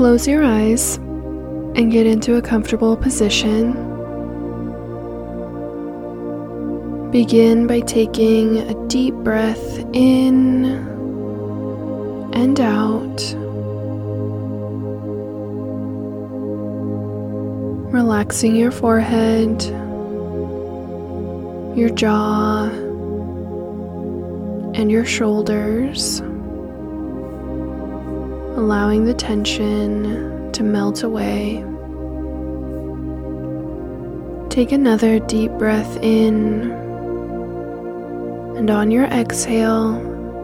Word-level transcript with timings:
Close 0.00 0.26
your 0.26 0.42
eyes 0.42 0.96
and 0.96 1.92
get 1.92 2.06
into 2.06 2.36
a 2.36 2.40
comfortable 2.40 2.96
position. 2.96 3.72
Begin 7.10 7.66
by 7.66 7.80
taking 7.80 8.56
a 8.56 8.88
deep 8.88 9.12
breath 9.16 9.78
in 9.92 10.64
and 12.32 12.58
out. 12.58 13.20
Relaxing 17.92 18.56
your 18.56 18.70
forehead, 18.70 19.62
your 21.76 21.90
jaw, 21.90 22.70
and 24.72 24.90
your 24.90 25.04
shoulders 25.04 26.22
allowing 28.60 29.06
the 29.06 29.14
tension 29.14 30.52
to 30.52 30.62
melt 30.62 31.02
away. 31.02 31.64
Take 34.50 34.70
another 34.70 35.18
deep 35.18 35.50
breath 35.52 35.96
in, 36.02 36.70
and 38.58 38.68
on 38.68 38.90
your 38.90 39.06
exhale, 39.06 39.96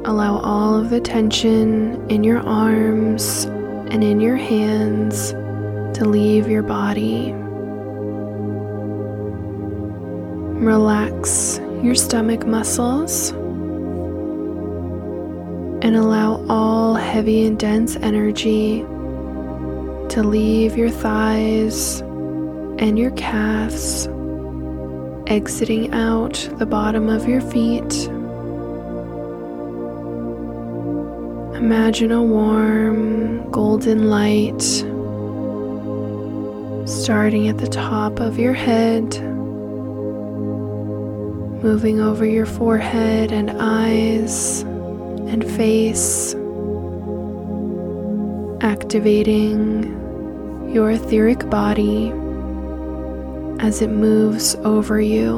allow 0.07 0.39
all 0.39 0.77
of 0.77 0.89
the 0.89 0.99
tension 0.99 2.09
in 2.09 2.25
your 2.25 2.41
arms 2.41 3.45
and 3.91 4.03
in 4.03 4.23
your 4.23 4.37
hands 4.37 5.33
to 5.99 6.07
leave 6.07 6.49
your 6.49 6.63
body. 6.63 7.35
Relax 10.65 11.61
your 11.83 11.95
stomach 11.95 12.47
muscles 12.47 13.33
and 15.83 15.95
allow 15.95 16.36
all 16.36 16.36
heavy 17.17 17.47
and 17.47 17.59
dense 17.59 17.97
energy 18.03 18.81
to 20.11 20.23
leave 20.23 20.77
your 20.77 20.91
thighs 20.91 22.01
and 22.79 22.99
your 22.99 23.11
calves, 23.13 24.07
exiting 25.27 25.91
out 25.95 26.35
the 26.59 26.67
bottom 26.67 27.09
of 27.09 27.27
your 27.27 27.41
feet. 27.41 28.05
Imagine 31.57 32.13
a 32.13 32.23
warm 32.23 33.51
golden 33.51 34.11
light 34.11 34.61
starting 36.87 37.49
at 37.49 37.57
the 37.57 37.69
top 37.69 38.21
of 38.21 38.39
your 38.39 38.53
head, 38.53 39.05
moving 41.63 41.99
over 41.99 42.27
your 42.27 42.45
forehead 42.45 43.33
and 43.33 43.51
eyes 43.53 44.61
and 45.31 45.43
face, 45.57 46.37
activating 48.67 49.85
your 50.75 50.91
etheric 50.91 51.49
body 51.49 52.11
as 53.61 53.81
it 53.81 53.91
moves 53.91 54.57
over 54.57 55.01
you, 55.01 55.31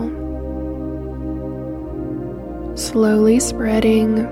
slowly 2.74 3.38
spreading 3.38 4.26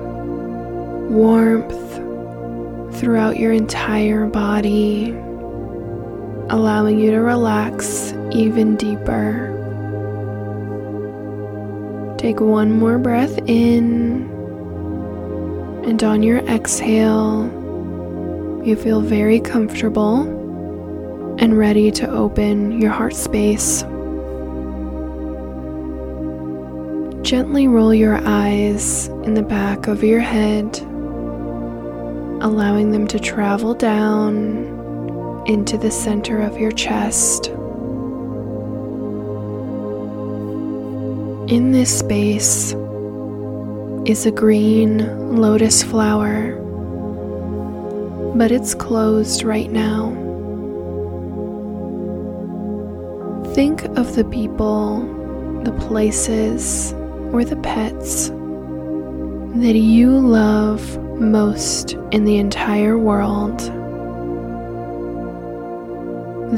warmth 1.13 1.75
throughout 2.99 3.39
your 3.39 3.53
entire 3.53 4.25
body, 4.25 5.11
allowing 6.49 6.99
you 6.99 7.11
to 7.11 7.21
relax 7.21 8.15
even 8.33 8.77
deeper. 8.77 9.53
Take 12.17 12.41
one 12.41 12.73
more 12.73 12.99
breath 12.99 13.37
in 13.47 14.23
and 15.85 16.03
on 16.03 16.23
your 16.23 16.39
exhale, 16.39 17.56
you 18.67 18.75
feel 18.75 19.01
very 19.01 19.39
comfortable 19.39 20.23
and 21.39 21.57
ready 21.57 21.91
to 21.93 22.11
open 22.11 22.81
your 22.81 22.91
heart 22.91 23.15
space. 23.15 23.83
Gently 27.23 27.69
roll 27.69 27.95
your 27.95 28.21
eyes 28.27 29.07
in 29.25 29.35
the 29.35 29.43
back 29.43 29.87
of 29.87 30.03
your 30.03 30.19
head, 30.19 30.79
allowing 32.43 32.91
them 32.91 33.07
to 33.07 33.21
travel 33.21 33.73
down 33.73 35.45
into 35.47 35.79
the 35.79 35.91
center 35.93 36.41
of 36.41 36.59
your 36.59 36.73
chest. 36.73 37.47
In 41.49 41.71
this 41.71 41.97
space, 41.97 42.75
is 44.07 44.25
a 44.25 44.31
green 44.31 45.37
lotus 45.37 45.83
flower, 45.83 46.61
but 48.37 48.53
it's 48.53 48.75
closed 48.75 49.43
right 49.43 49.71
now. 49.71 50.11
Think 53.55 53.85
of 53.97 54.15
the 54.15 54.25
people, 54.25 55.01
the 55.65 55.73
places, 55.73 56.93
or 57.33 57.45
the 57.45 57.57
pets 57.57 58.29
that 58.29 59.75
you 59.75 60.11
love 60.11 60.99
most 61.19 61.95
in 62.13 62.27
the 62.27 62.37
entire 62.37 62.99
world, 62.99 63.59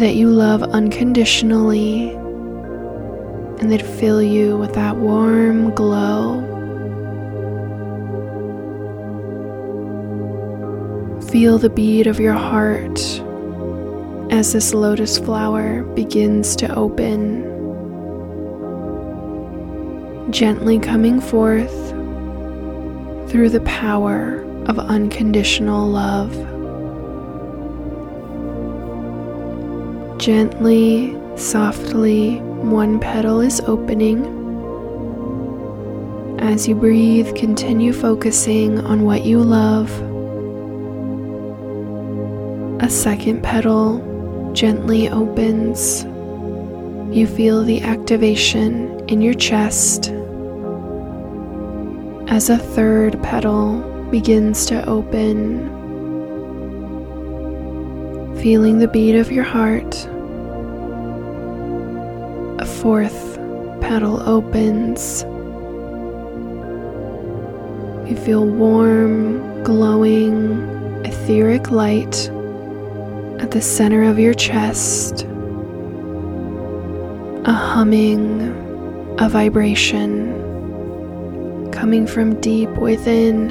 that 0.00 0.16
you 0.16 0.30
love 0.30 0.64
unconditionally, 0.64 2.10
and 3.60 3.70
that 3.70 3.82
fill 3.82 4.20
you 4.20 4.56
with 4.56 4.74
that 4.74 4.96
warm 4.96 5.72
glow 5.74 6.57
Feel 11.30 11.58
the 11.58 11.68
beat 11.68 12.06
of 12.06 12.18
your 12.18 12.32
heart 12.32 12.98
as 14.32 14.54
this 14.54 14.72
lotus 14.72 15.18
flower 15.18 15.82
begins 15.82 16.56
to 16.56 16.74
open, 16.74 17.42
gently 20.32 20.78
coming 20.78 21.20
forth 21.20 21.90
through 23.30 23.50
the 23.50 23.60
power 23.66 24.42
of 24.64 24.78
unconditional 24.78 25.86
love. 25.86 26.32
Gently, 30.18 31.14
softly, 31.36 32.38
one 32.40 32.98
petal 32.98 33.42
is 33.42 33.60
opening. 33.66 34.24
As 36.40 36.66
you 36.66 36.74
breathe, 36.74 37.34
continue 37.34 37.92
focusing 37.92 38.80
on 38.80 39.02
what 39.02 39.26
you 39.26 39.40
love 39.42 40.07
a 42.80 42.88
second 42.88 43.42
petal 43.42 44.52
gently 44.52 45.08
opens. 45.08 46.04
You 47.14 47.26
feel 47.26 47.64
the 47.64 47.80
activation 47.82 49.00
in 49.08 49.20
your 49.20 49.34
chest 49.34 50.10
as 52.28 52.50
a 52.50 52.56
third 52.56 53.20
petal 53.20 53.80
begins 54.10 54.64
to 54.66 54.88
open. 54.88 55.66
Feeling 58.40 58.78
the 58.78 58.86
beat 58.86 59.16
of 59.16 59.32
your 59.32 59.44
heart. 59.44 60.06
A 62.60 62.66
fourth 62.66 63.36
petal 63.80 64.22
opens. 64.22 65.24
You 68.08 68.16
feel 68.16 68.46
warm, 68.46 69.64
glowing, 69.64 70.62
etheric 71.04 71.72
light 71.72 72.30
at 73.48 73.52
the 73.52 73.62
center 73.62 74.02
of 74.02 74.18
your 74.18 74.34
chest, 74.34 75.24
a 77.46 77.50
humming, 77.50 78.42
a 79.18 79.26
vibration 79.26 80.34
coming 81.72 82.06
from 82.06 82.38
deep 82.42 82.68
within. 82.72 83.48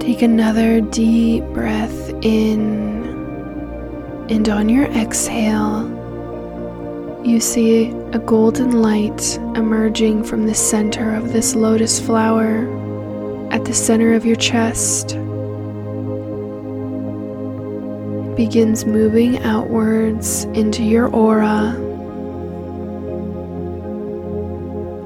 Take 0.00 0.22
another 0.22 0.80
deep 0.80 1.44
breath 1.52 2.08
in, 2.22 3.04
and 4.30 4.48
on 4.48 4.70
your 4.70 4.86
exhale, 4.92 5.90
you 7.22 7.38
see 7.38 7.90
a 8.14 8.18
golden 8.18 8.80
light 8.80 9.36
emerging 9.56 10.24
from 10.24 10.46
the 10.46 10.54
center 10.54 11.14
of 11.14 11.34
this 11.34 11.54
lotus 11.54 12.00
flower 12.00 12.66
at 13.52 13.66
the 13.66 13.74
center 13.74 14.14
of 14.14 14.24
your 14.24 14.36
chest. 14.36 15.18
Begins 18.36 18.84
moving 18.84 19.38
outwards 19.44 20.44
into 20.54 20.82
your 20.82 21.06
aura. 21.08 21.80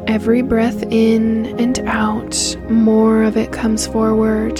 Every 0.07 0.41
breath 0.41 0.83
in 0.85 1.47
and 1.61 1.79
out, 1.81 2.57
more 2.71 3.23
of 3.23 3.37
it 3.37 3.53
comes 3.53 3.87
forward, 3.87 4.59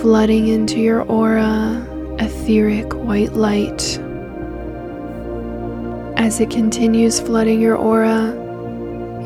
flooding 0.00 0.46
into 0.46 0.78
your 0.78 1.02
aura, 1.02 1.84
etheric 2.20 2.94
white 2.94 3.32
light. 3.32 3.98
As 6.16 6.38
it 6.40 6.50
continues 6.50 7.18
flooding 7.18 7.60
your 7.60 7.76
aura, 7.76 8.34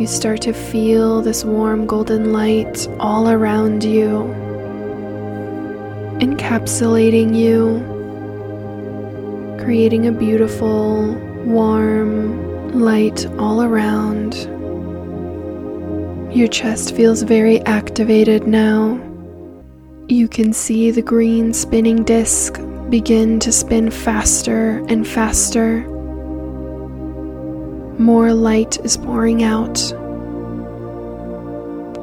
you 0.00 0.06
start 0.06 0.40
to 0.42 0.54
feel 0.54 1.20
this 1.20 1.44
warm 1.44 1.86
golden 1.86 2.32
light 2.32 2.88
all 2.98 3.28
around 3.28 3.84
you 3.84 4.51
encapsulating 6.22 7.34
you, 7.36 7.82
creating 9.60 10.06
a 10.06 10.12
beautiful, 10.12 11.14
warm 11.44 12.70
light 12.80 13.26
all 13.38 13.60
around. 13.60 14.34
Your 16.32 16.46
chest 16.46 16.94
feels 16.94 17.22
very 17.22 17.60
activated 17.62 18.46
now. 18.46 19.00
You 20.06 20.28
can 20.28 20.52
see 20.52 20.92
the 20.92 21.02
green 21.02 21.52
spinning 21.52 22.04
disc 22.04 22.56
begin 22.88 23.40
to 23.40 23.50
spin 23.50 23.90
faster 23.90 24.78
and 24.88 25.04
faster. 25.04 25.80
More 27.98 28.32
light 28.32 28.78
is 28.84 28.96
pouring 28.96 29.42
out. 29.42 29.90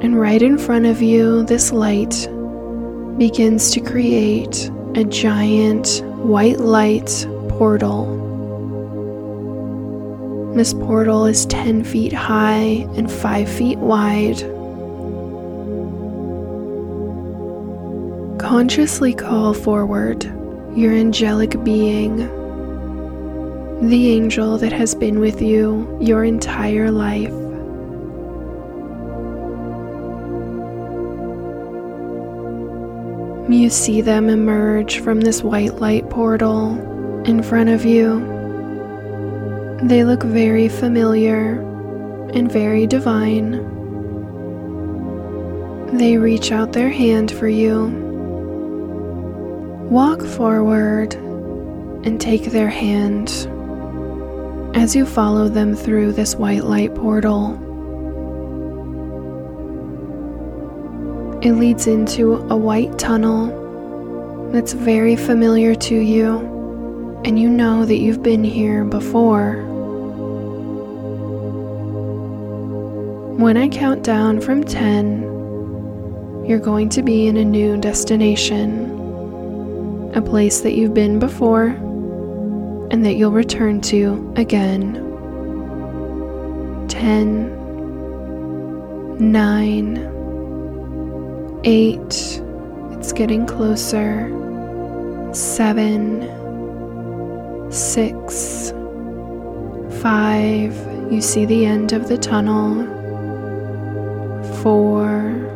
And 0.04 0.20
right 0.20 0.42
in 0.42 0.58
front 0.58 0.88
of 0.88 1.02
you, 1.02 1.44
this 1.46 1.72
light 1.72 2.28
begins 3.20 3.70
to 3.72 3.82
create 3.82 4.72
a 4.96 5.04
giant 5.04 6.02
white 6.20 6.62
light 6.62 7.28
portal. 7.50 8.16
This 10.56 10.74
portal 10.74 11.26
is 11.26 11.46
10 11.48 11.84
feet 11.84 12.14
high 12.14 12.88
and 12.96 13.12
5 13.12 13.50
feet 13.50 13.78
wide. 13.78 14.40
Consciously 18.40 19.14
call 19.14 19.54
forward 19.54 20.24
your 20.74 20.94
angelic 20.94 21.62
being, 21.66 22.20
the 23.90 24.14
angel 24.14 24.58
that 24.58 24.72
has 24.72 24.96
been 24.96 25.20
with 25.20 25.42
you 25.42 25.98
your 26.00 26.24
entire 26.24 26.90
life. 26.90 27.39
You 33.50 33.70
see 33.70 34.02
them 34.02 34.30
emerge 34.30 35.00
from 35.00 35.22
this 35.22 35.44
white 35.44 35.76
light 35.76 36.10
portal 36.10 36.78
in 37.26 37.44
front 37.44 37.70
of 37.70 37.84
you. 37.84 38.20
They 39.84 40.04
look 40.04 40.24
very 40.24 40.70
familiar 40.70 41.60
and 42.34 42.52
very 42.52 42.88
divine. 42.88 43.66
They 45.98 46.18
reach 46.18 46.52
out 46.52 46.74
their 46.74 46.90
hand 46.90 47.32
for 47.32 47.48
you 47.48 48.08
Walk 49.90 50.22
forward 50.22 51.16
and 51.16 52.22
take 52.22 52.44
their 52.52 52.70
hand 52.70 53.28
as 54.76 54.96
you 54.96 55.04
follow 55.04 55.50
them 55.50 55.76
through 55.76 56.12
this 56.12 56.36
white 56.36 56.64
light 56.64 56.94
portal. 56.94 57.60
It 61.42 61.54
leads 61.54 61.88
into 61.88 62.36
a 62.50 62.58
white 62.58 63.00
tunnel 63.00 64.52
that's 64.52 64.74
very 64.74 65.16
familiar 65.16 65.74
to 65.74 65.96
you, 65.96 67.22
and 67.24 67.40
you 67.40 67.48
know 67.48 67.86
that 67.86 67.96
you've 67.96 68.22
been 68.22 68.44
here 68.44 68.84
before. 68.84 69.64
When 73.38 73.56
I 73.56 73.70
count 73.70 74.04
down 74.04 74.42
from 74.42 74.66
10, 74.66 75.22
you're 76.46 76.60
going 76.60 76.90
to 76.90 77.02
be 77.02 77.28
in 77.28 77.38
a 77.38 77.46
new 77.46 77.78
destination 77.78 78.98
a 80.16 80.22
place 80.22 80.62
that 80.62 80.74
you've 80.74 80.94
been 80.94 81.20
before 81.20 81.68
and 82.92 83.06
that 83.06 83.14
you'll 83.14 83.32
return 83.32 83.80
to 83.80 84.34
again. 84.36 85.06
10, 86.90 87.56
9, 89.32 90.19
8, 91.64 92.42
it's 92.92 93.12
getting 93.12 93.46
closer, 93.46 94.30
seven, 95.34 96.22
six, 97.72 98.72
five, 100.02 100.74
you 101.12 101.22
see 101.22 101.46
the 101.46 101.66
end 101.66 101.92
of 101.92 102.08
the 102.08 102.18
tunnel, 102.18 102.86
4, 104.64 105.48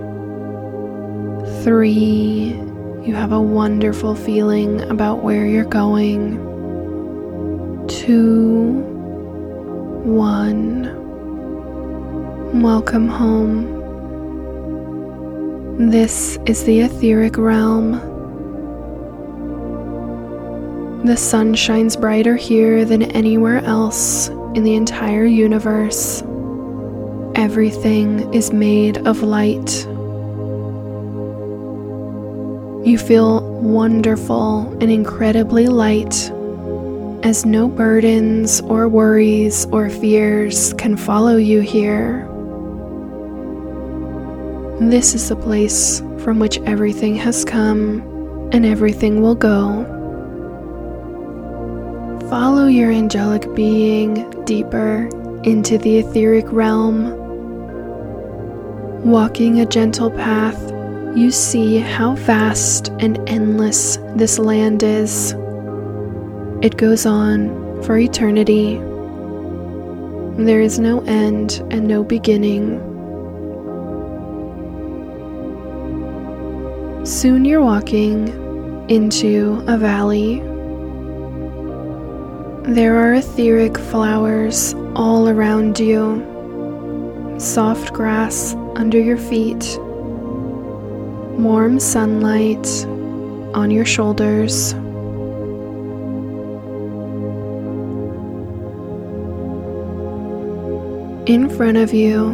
3, 1.64 2.64
you 3.06 3.14
have 3.16 3.32
a 3.34 3.42
wonderful 3.42 4.16
feeling 4.16 4.82
about 4.90 5.24
where 5.24 5.46
you're 5.46 5.66
going. 5.66 6.38
Two, 7.90 8.82
one. 10.06 11.02
Welcome 12.62 13.10
home. 13.10 13.73
This 15.80 16.38
is 16.46 16.66
the 16.66 16.82
etheric 16.82 17.36
realm. 17.36 17.94
The 21.04 21.18
sun 21.18 21.56
shines 21.56 21.96
brighter 21.96 22.36
here 22.36 22.86
than 22.86 23.02
anywhere 23.02 23.58
else 23.58 24.28
in 24.54 24.64
the 24.64 24.76
entire 24.76 25.26
universe. 25.26 26.22
Everything 27.34 28.32
is 28.36 28.54
made 28.54 29.00
of 29.08 29.24
light. 29.24 29.88
You 32.86 33.00
feel 33.00 33.42
wonderful 33.60 34.78
and 34.80 34.92
incredibly 34.92 35.66
light 35.66 36.30
as 37.24 37.48
no 37.48 37.68
burdens 37.68 38.62
or 38.62 38.88
worries 38.88 39.66
or 39.72 39.90
fears 39.90 40.74
can 40.74 40.98
follow 40.98 41.38
you 41.38 41.62
here. 41.62 42.30
This 44.90 45.16
is 45.16 45.30
the 45.30 45.36
place 45.36 46.00
from 46.20 46.40
which 46.40 46.60
everything 46.62 47.16
has 47.16 47.44
come 47.44 48.02
and 48.52 48.66
everything 48.66 49.22
will 49.22 49.36
go. 49.36 49.84
Follow 52.30 52.68
your 52.68 52.92
angelic 52.92 53.54
being 53.56 54.30
deeper 54.46 55.10
into 55.44 55.78
the 55.78 55.98
etheric 55.98 56.46
realm, 56.52 57.16
walking 59.04 59.60
a 59.60 59.66
gentle 59.66 60.12
path 60.12 60.74
you 61.16 61.30
see 61.30 61.78
how 61.78 62.16
vast 62.16 62.88
and 63.00 63.20
endless 63.30 63.98
this 64.16 64.40
land 64.40 64.82
is. 64.82 65.34
It 66.64 66.78
goes 66.78 67.06
on 67.06 67.84
for 67.84 67.98
eternity. 67.98 68.78
There 70.44 70.62
is 70.62 70.80
no 70.80 71.02
end 71.02 71.62
and 71.70 71.88
no 71.88 72.04
beginning. 72.04 72.93
Soon 77.04 77.46
you're 77.46 77.62
walking 77.62 78.30
into 78.90 79.64
a 79.68 79.78
valley. 79.78 80.40
There 82.74 82.98
are 82.98 83.14
etheric 83.14 83.78
flowers 83.78 84.74
all 84.96 85.28
around 85.28 85.80
you, 85.80 87.36
soft 87.40 87.94
grass 87.94 88.56
under 88.76 89.00
your 89.00 89.18
feet 89.18 89.78
warm 91.38 91.80
sunlight 91.80 92.86
on 93.56 93.72
your 93.72 93.86
shoulders. 93.86 94.74
In 101.26 101.50
front 101.50 101.78
of 101.78 101.94
you, 101.94 102.32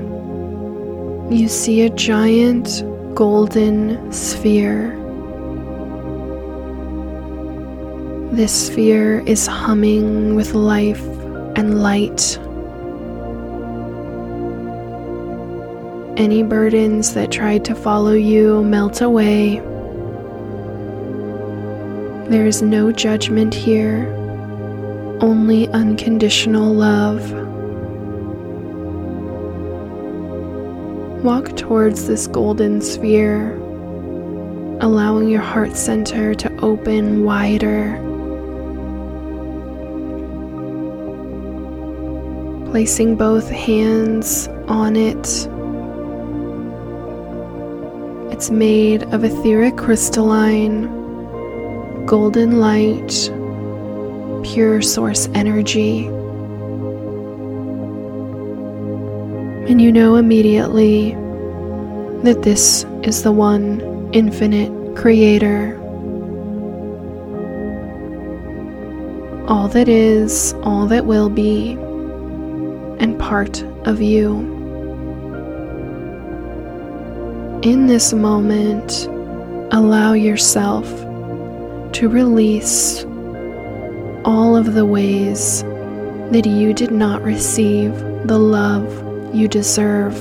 you 1.31 1.47
see 1.47 1.81
a 1.81 1.89
giant 1.89 2.83
golden 3.19 4.13
sphere. 4.13 4.95
This 8.31 8.67
sphere 8.67 9.19
is 9.25 9.45
humming 9.45 10.35
with 10.35 10.53
life 10.53 11.03
and 11.57 11.81
light. 11.81 12.38
Any 16.17 16.43
burdens 16.43 17.13
that 17.13 17.29
tried 17.29 17.65
to 17.65 17.75
follow 17.75 18.13
you 18.13 18.63
melt 18.63 19.01
away. 19.01 19.59
There 22.29 22.47
is 22.47 22.61
no 22.61 22.93
judgment 22.93 23.53
here, 23.53 24.07
only 25.19 25.67
unconditional 25.71 26.73
love. 26.73 27.38
Walk 31.23 31.55
towards 31.57 32.07
this 32.07 32.27
golden 32.27 32.81
sphere, 32.81 33.53
allowing 34.81 35.29
your 35.29 35.41
heart 35.41 35.75
center 35.75 36.33
to 36.35 36.59
open 36.61 37.23
wider. 37.23 37.97
Placing 42.71 43.15
both 43.15 43.49
hands 43.49 44.47
on 44.67 44.95
it 44.95 45.47
it's 48.39 48.49
made 48.51 49.03
of 49.13 49.25
etheric 49.25 49.75
crystalline, 49.75 50.85
golden 52.05 52.61
light, 52.61 53.29
pure 54.45 54.81
source 54.81 55.27
energy. 55.33 56.09
and 59.69 59.79
you 59.79 59.91
know 59.91 60.15
immediately 60.15 61.11
that 62.23 62.41
this 62.41 62.85
is 63.03 63.21
the 63.21 63.31
one 63.31 64.09
infinite 64.13 64.95
creator. 64.97 65.75
All 69.47 69.67
that 69.67 69.88
is, 69.88 70.53
all 70.63 70.88
that 70.88 71.05
will 71.05 71.29
be, 71.29 71.73
and 72.99 73.19
part 73.19 73.61
of 73.85 74.01
you. 74.01 74.39
In 77.61 77.85
this 77.85 78.11
moment, 78.11 79.05
allow 79.71 80.13
yourself 80.13 80.88
to 81.93 82.09
release 82.09 83.05
all 84.25 84.57
of 84.57 84.73
the 84.73 84.85
ways 84.85 85.61
that 86.31 86.47
you 86.47 86.73
did 86.73 86.89
not 86.89 87.21
receive 87.21 87.93
the 88.25 88.39
love 88.39 89.08
you 89.33 89.48
deserve. 89.48 90.15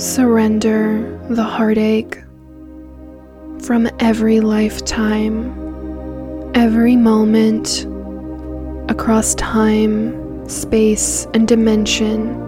Surrender 0.00 1.18
the 1.28 1.44
heartache 1.44 2.18
from 3.62 3.88
every 4.00 4.40
lifetime, 4.40 5.52
every 6.54 6.96
moment, 6.96 7.86
across 8.90 9.34
time, 9.36 10.48
space, 10.48 11.26
and 11.34 11.46
dimension 11.46 12.38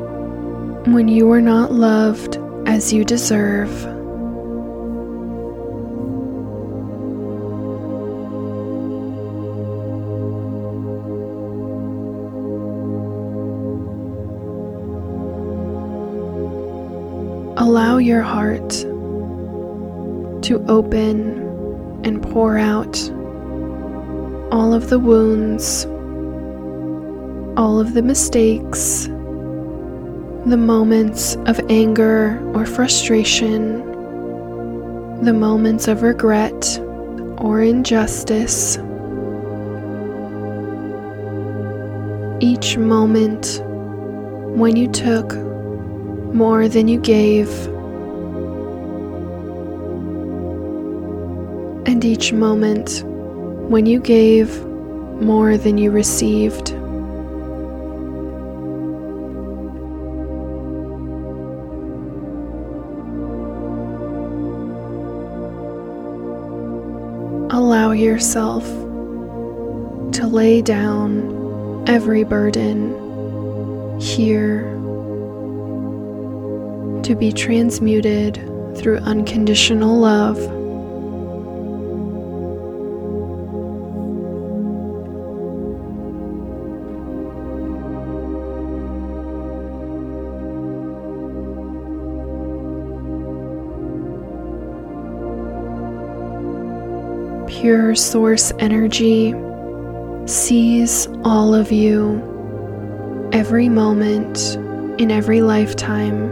when 0.93 1.09
you 1.09 1.31
are 1.31 1.40
not 1.40 1.73
loved 1.73 2.38
as 2.66 2.93
you 2.93 3.04
deserve. 3.04 3.93
Your 18.04 18.20
heart 18.20 18.68
to 20.42 20.62
open 20.68 21.40
and 22.04 22.23
pour 22.23 22.58
out 22.58 23.00
all 24.52 24.75
of 24.75 24.90
the 24.90 24.99
wounds, 24.99 25.87
all 27.58 27.80
of 27.80 27.94
the 27.94 28.02
mistakes, 28.02 29.06
the 30.44 30.58
moments 30.58 31.37
of 31.46 31.58
anger 31.70 32.38
or 32.54 32.66
frustration, 32.66 33.78
the 35.23 35.32
moments 35.32 35.88
of 35.88 36.02
regret 36.02 36.78
or 37.38 37.62
injustice. 37.62 38.76
Each 42.40 42.76
moment 42.76 43.62
when 44.58 44.76
you 44.76 44.88
took 44.88 45.34
more 46.34 46.68
than 46.68 46.87
you 46.88 47.00
gave, 47.00 47.49
each 52.04 52.32
moment 52.32 53.02
when 53.04 53.87
you 53.87 54.00
gave 54.00 54.64
more 55.20 55.56
than 55.56 55.78
you 55.78 55.90
received. 55.90 56.75
allow 67.50 67.92
yourself 67.92 68.64
to 70.12 70.26
lay 70.26 70.61
down 70.61 71.84
every 71.87 72.25
burden 72.25 72.90
here 74.00 74.62
to 77.02 77.14
be 77.14 77.32
transmuted 77.32 78.34
through 78.76 78.96
unconditional 78.99 79.96
love. 79.96 80.63
Pure 97.64 97.94
source 97.94 98.52
energy 98.59 99.35
sees 100.26 101.06
all 101.25 101.54
of 101.54 101.73
you 101.73 103.30
every 103.33 103.71
moment 103.71 104.56
in 105.00 105.11
every 105.11 105.40
lifetime, 105.40 106.30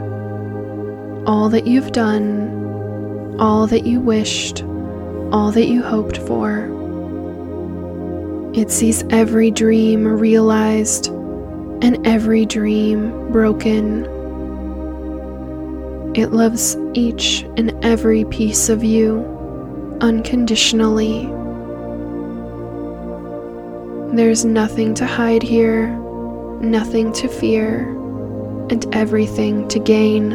all 1.27 1.49
that 1.49 1.67
you've 1.67 1.91
done, 1.93 3.35
all 3.41 3.67
that 3.67 3.87
you 3.87 3.99
wished, 3.99 4.63
all 5.33 5.51
that 5.51 5.69
you 5.69 5.83
hoped 5.83 6.19
for. 6.19 6.69
It 8.53 8.71
sees 8.71 9.03
every 9.09 9.51
dream 9.51 10.07
realized 10.07 11.07
and 11.07 12.07
every 12.07 12.45
dream 12.45 13.33
broken. 13.33 14.05
It 16.15 16.33
loves 16.33 16.77
each 16.93 17.45
and 17.57 17.73
every 17.83 18.27
piece 18.27 18.69
of 18.69 18.85
you 18.85 19.32
unconditionally. 20.03 21.27
There's 24.17 24.45
nothing 24.45 24.95
to 24.95 25.07
hide 25.07 25.43
here, 25.43 25.87
nothing 26.61 27.13
to 27.15 27.29
fear, 27.29 27.89
and 28.69 28.85
everything 28.95 29.69
to 29.69 29.79
gain. 29.79 30.33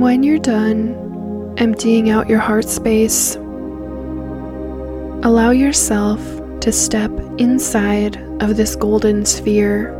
When 0.00 0.22
you're 0.22 0.38
done 0.38 1.54
emptying 1.58 2.08
out 2.08 2.30
your 2.30 2.38
heart 2.38 2.66
space, 2.66 3.36
allow 5.22 5.50
yourself 5.50 6.39
to 6.60 6.72
step 6.72 7.10
inside 7.38 8.16
of 8.42 8.56
this 8.56 8.76
golden 8.76 9.24
sphere, 9.24 9.94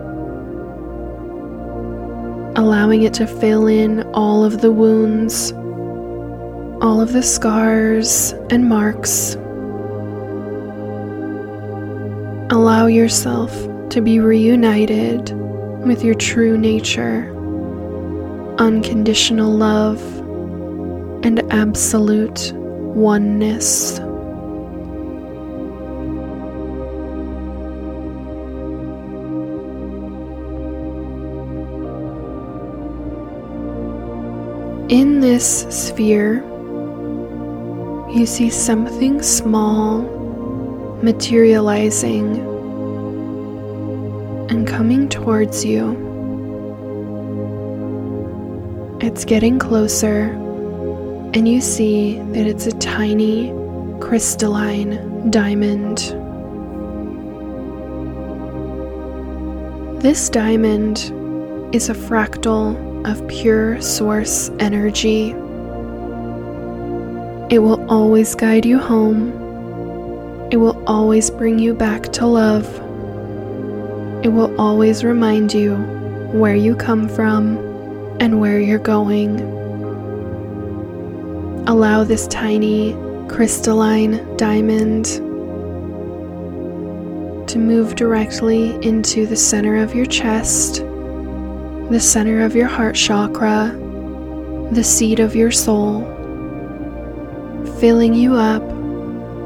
allowing 2.57 3.03
it 3.03 3.15
to 3.15 3.27
fill 3.27 3.67
in 3.67 4.03
all 4.13 4.45
of 4.45 4.61
the 4.61 4.71
wounds, 4.71 5.53
all 6.83 7.01
of 7.01 7.13
the 7.13 7.23
scars 7.23 8.33
and 8.51 8.69
marks. 8.69 9.37
Allow 12.53 12.87
yourself 12.87 13.53
to 13.91 14.03
be 14.03 14.21
reunited 14.21 15.33
with 15.87 16.05
your 16.05 16.15
true 16.15 16.59
nature, 16.59 17.31
unconditional 18.59 19.51
love, 19.51 20.03
and 21.25 21.41
absolute 21.53 22.53
oneness. 22.53 24.01
This 35.31 35.65
sphere, 35.71 36.43
you 38.13 38.27
see 38.27 38.51
something 38.51 39.23
small 39.23 40.01
materializing 41.05 42.37
and 44.51 44.67
coming 44.67 45.09
towards 45.09 45.65
you. 45.65 45.93
It's 49.01 49.25
getting 49.25 49.61
closer, 49.61 50.33
and 51.33 51.47
you 51.47 51.61
see 51.61 52.19
that 52.33 52.49
it's 52.49 52.67
a 52.67 52.77
tiny 52.79 53.55
crystalline 54.01 55.31
diamond. 55.31 55.99
This 60.03 60.29
diamond 60.29 60.99
is 61.73 61.89
a 61.89 61.95
fractal 61.95 62.90
of 63.05 63.27
pure 63.29 63.81
source 63.81 64.51
energy. 64.59 65.31
It 67.55 67.59
will 67.59 67.85
always 67.91 68.35
guide 68.35 68.65
you 68.65 68.79
home. 68.79 69.33
It 70.51 70.57
will 70.57 70.83
always 70.87 71.31
bring 71.31 71.59
you 71.59 71.75
back 71.75 72.05
to 72.15 72.27
love. 72.27 72.67
It 74.25 74.29
will 74.29 74.55
always 74.61 75.03
remind 75.03 75.55
you 75.55 75.77
where 76.33 76.55
you 76.55 76.77
come 76.77 77.09
from 77.09 77.57
and 78.21 78.41
where 78.41 78.61
you're 78.61 78.79
going. 78.79 79.41
Allow 81.67 82.05
this 82.05 82.27
tiny 82.29 82.93
crystalline 83.29 84.37
diamond 84.37 85.07
to 87.49 87.59
move 87.59 87.97
directly 87.97 88.75
into 88.87 89.27
the 89.27 89.37
center 89.37 89.77
of 89.77 89.95
your 89.95 90.07
chest 90.07 90.85
the 91.91 91.99
center 91.99 92.45
of 92.45 92.55
your 92.55 92.69
heart 92.69 92.95
chakra, 92.95 93.77
the 94.71 94.85
seat 94.85 95.19
of 95.19 95.35
your 95.35 95.51
soul, 95.51 96.03
filling 97.81 98.15
you 98.15 98.35
up 98.35 98.63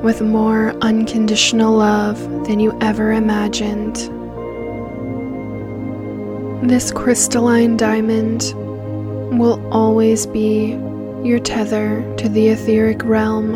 with 0.03 0.21
more 0.21 0.73
unconditional 0.83 1.75
love 1.75 2.21
than 2.47 2.61
you 2.61 2.77
ever 2.83 3.13
imagined. 3.13 3.97
This 6.69 6.93
crystalline 6.93 7.79
diamond 7.79 8.53
will 9.39 9.67
always 9.73 10.27
be 10.27 10.73
your 11.27 11.39
tether 11.39 12.05
to 12.19 12.29
the 12.29 12.49
etheric 12.49 13.03
realm, 13.05 13.55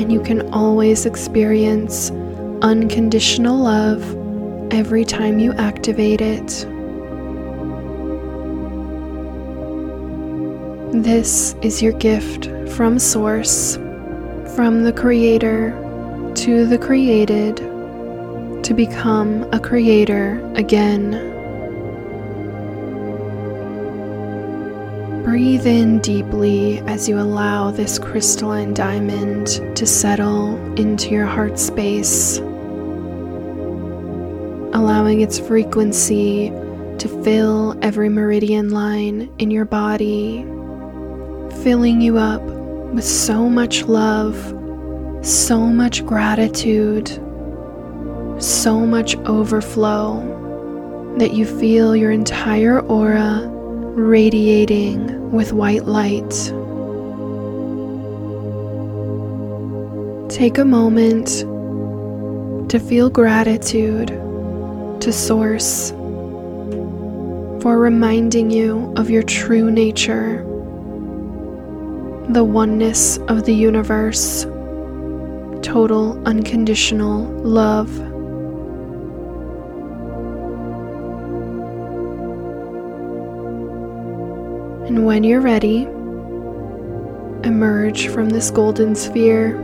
and 0.00 0.10
you 0.10 0.22
can 0.22 0.50
always 0.54 1.04
experience 1.04 2.10
unconditional 2.62 3.58
love 3.58 4.02
every 4.72 5.04
time 5.04 5.38
you 5.38 5.52
activate 5.52 6.22
it. 6.22 6.66
This 10.92 11.54
is 11.62 11.80
your 11.80 11.92
gift 11.92 12.46
from 12.72 12.98
Source, 12.98 13.76
from 14.56 14.82
the 14.82 14.92
Creator 14.92 15.70
to 16.34 16.66
the 16.66 16.78
created, 16.78 17.58
to 18.64 18.74
become 18.74 19.44
a 19.52 19.60
creator 19.60 20.42
again. 20.56 21.12
Breathe 25.22 25.64
in 25.64 26.00
deeply 26.00 26.80
as 26.80 27.08
you 27.08 27.20
allow 27.20 27.70
this 27.70 27.96
crystalline 27.96 28.74
diamond 28.74 29.46
to 29.76 29.86
settle 29.86 30.56
into 30.74 31.10
your 31.10 31.26
heart 31.26 31.56
space, 31.60 32.38
allowing 34.74 35.20
its 35.20 35.38
frequency 35.38 36.50
to 36.98 37.22
fill 37.22 37.78
every 37.80 38.08
meridian 38.08 38.70
line 38.70 39.32
in 39.38 39.52
your 39.52 39.64
body 39.64 40.44
filling 41.62 42.00
you 42.00 42.16
up 42.16 42.42
with 42.94 43.04
so 43.04 43.46
much 43.46 43.82
love, 43.82 44.34
so 45.22 45.60
much 45.60 46.04
gratitude, 46.06 47.08
so 48.42 48.86
much 48.86 49.14
overflow 49.26 51.16
that 51.18 51.34
you 51.34 51.44
feel 51.44 51.94
your 51.94 52.10
entire 52.10 52.80
aura 52.80 53.46
radiating 53.94 55.30
with 55.32 55.52
white 55.52 55.84
light. 55.84 56.30
Take 60.30 60.56
a 60.56 60.64
moment 60.64 61.28
to 62.70 62.78
feel 62.78 63.10
gratitude 63.10 64.08
to 65.02 65.12
Source 65.12 65.90
for 67.60 67.78
reminding 67.78 68.50
you 68.50 68.94
of 68.96 69.10
your 69.10 69.22
true 69.22 69.70
nature 69.70 70.46
the 72.32 72.44
oneness 72.44 73.18
of 73.28 73.44
the 73.44 73.54
universe, 73.54 74.44
total 75.62 76.20
unconditional 76.26 77.24
love. 77.42 77.90
And 84.86 85.06
when 85.06 85.24
you're 85.24 85.40
ready, 85.40 85.82
emerge 87.44 88.06
from 88.08 88.28
this 88.30 88.50
golden 88.50 88.94
sphere 88.94 89.58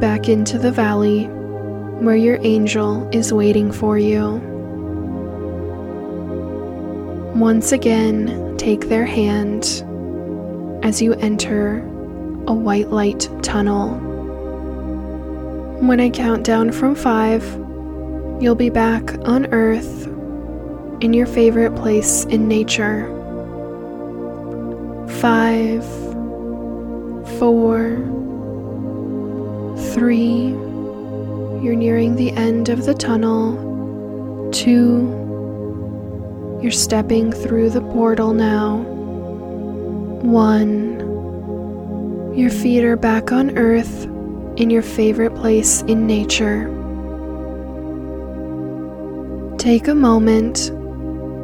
back 0.00 0.28
into 0.28 0.58
the 0.58 0.72
valley 0.72 1.26
where 2.00 2.16
your 2.16 2.38
angel 2.42 3.08
is 3.12 3.32
waiting 3.32 3.70
for 3.70 3.96
you. 3.96 4.42
Once 7.36 7.70
again, 7.70 8.56
take 8.56 8.88
their 8.88 9.06
hand 9.06 9.84
as 10.82 11.02
you 11.02 11.14
enter 11.14 11.78
a 12.46 12.54
white 12.54 12.90
light 12.90 13.28
tunnel. 13.42 13.98
When 15.80 16.00
I 16.00 16.10
count 16.10 16.44
down 16.44 16.72
from 16.72 16.94
five, 16.94 17.44
you'll 18.40 18.54
be 18.54 18.70
back 18.70 19.14
on 19.28 19.46
Earth 19.52 20.06
in 21.00 21.12
your 21.12 21.26
favorite 21.26 21.76
place 21.76 22.24
in 22.24 22.48
nature. 22.48 23.06
Five, 25.20 25.84
four, 27.38 27.96
three, 29.94 30.48
you're 31.62 31.76
nearing 31.76 32.16
the 32.16 32.32
end 32.32 32.68
of 32.68 32.86
the 32.86 32.94
tunnel. 32.94 34.50
Two, 34.52 35.14
you're 36.62 36.72
stepping 36.72 37.32
through 37.32 37.70
the 37.70 37.80
portal 37.80 38.32
now. 38.32 38.97
One, 40.22 40.98
your 42.36 42.50
feet 42.50 42.82
are 42.82 42.96
back 42.96 43.30
on 43.30 43.56
earth 43.56 44.04
in 44.56 44.68
your 44.68 44.82
favorite 44.82 45.36
place 45.36 45.82
in 45.82 46.08
nature. 46.08 46.64
Take 49.58 49.86
a 49.86 49.94
moment 49.94 50.72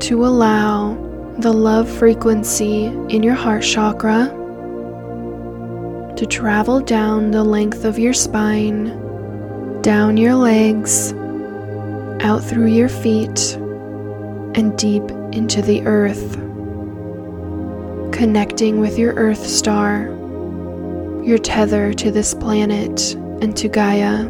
to 0.02 0.26
allow 0.26 0.94
the 1.38 1.52
love 1.52 1.88
frequency 1.88 2.86
in 2.86 3.22
your 3.22 3.36
heart 3.36 3.62
chakra 3.62 4.26
to 6.16 6.26
travel 6.26 6.80
down 6.80 7.30
the 7.30 7.44
length 7.44 7.84
of 7.84 7.96
your 7.96 8.12
spine, 8.12 8.86
down 9.82 10.16
your 10.16 10.34
legs, 10.34 11.12
out 12.24 12.42
through 12.42 12.72
your 12.72 12.88
feet, 12.88 13.54
and 14.56 14.76
deep 14.76 15.08
into 15.32 15.62
the 15.62 15.86
earth 15.86 16.43
connecting 18.14 18.78
with 18.78 18.96
your 18.96 19.12
Earth 19.14 19.44
star, 19.44 20.04
your 21.24 21.36
tether 21.36 21.92
to 21.92 22.12
this 22.12 22.32
planet 22.32 23.14
and 23.42 23.56
to 23.56 23.68
Gaia. 23.68 24.28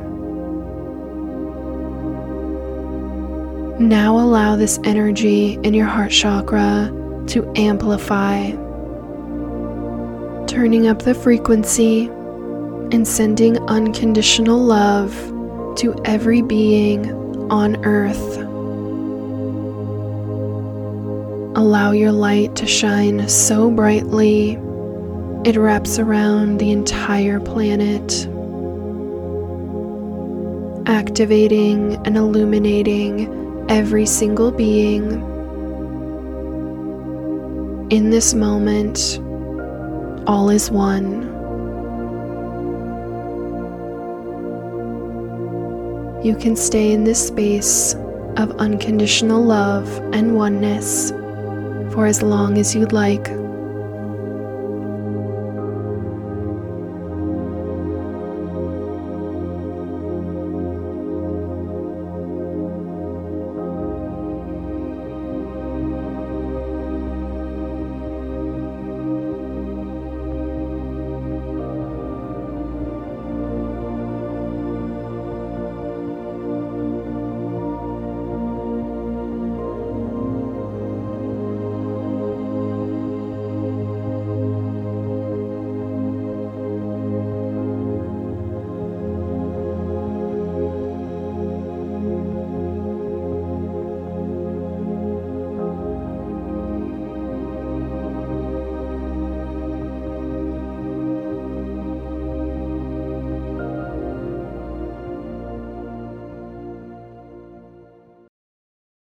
Now 3.79 4.19
allow 4.19 4.57
this 4.57 4.81
energy 4.85 5.59
in 5.63 5.75
your 5.75 5.85
heart 5.87 6.13
chakra 6.13 6.91
to 7.27 7.53
amplify, 7.57 8.53
turning 10.47 10.87
up 10.87 11.03
the 11.03 11.15
frequency 11.15 12.07
and 12.07 13.07
sending 13.07 13.59
unconditional 13.69 14.59
love 14.59 15.13
to 15.77 15.95
every 16.07 16.41
being 16.41 17.11
on 17.51 17.85
earth. 17.85 18.54
Allow 21.57 21.93
your 21.93 22.11
light 22.11 22.57
to 22.57 22.67
shine 22.67 23.29
so 23.29 23.71
brightly 23.71 24.59
it 25.45 25.57
wraps 25.57 25.99
around 26.01 26.59
the 26.59 26.73
entire 26.73 27.39
planet, 27.39 28.27
activating 30.89 31.95
and 32.07 32.17
illuminating 32.17 33.67
every 33.69 34.07
single 34.07 34.51
being. 34.51 35.23
In 37.91 38.09
this 38.09 38.35
moment, 38.35 39.21
all 40.27 40.49
is 40.49 40.71
one. 40.71 41.23
You 46.25 46.35
can 46.35 46.57
stay 46.57 46.91
in 46.91 47.05
this 47.05 47.29
space 47.29 47.95
of 48.39 48.51
unconditional 48.53 49.41
love 49.41 49.89
and 50.15 50.35
oneness 50.35 51.13
for 51.95 52.07
as 52.07 52.23
long 52.23 52.59
as 52.59 52.75
you'd 52.75 52.93
like. 52.93 53.44